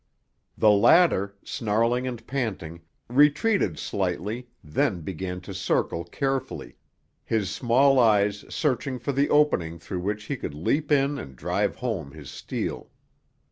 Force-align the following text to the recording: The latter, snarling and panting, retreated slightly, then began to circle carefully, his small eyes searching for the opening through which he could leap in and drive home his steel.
The 0.57 0.71
latter, 0.71 1.35
snarling 1.43 2.07
and 2.07 2.25
panting, 2.25 2.81
retreated 3.07 3.77
slightly, 3.77 4.47
then 4.63 5.01
began 5.01 5.41
to 5.41 5.53
circle 5.53 6.05
carefully, 6.05 6.75
his 7.23 7.51
small 7.51 7.99
eyes 7.99 8.43
searching 8.49 8.97
for 8.97 9.11
the 9.11 9.29
opening 9.29 9.77
through 9.77 9.99
which 9.99 10.23
he 10.23 10.37
could 10.37 10.55
leap 10.55 10.91
in 10.91 11.19
and 11.19 11.35
drive 11.35 11.75
home 11.75 12.13
his 12.13 12.31
steel. 12.31 12.89